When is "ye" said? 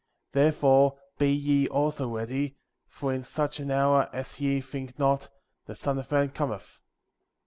1.31-1.67, 4.39-4.59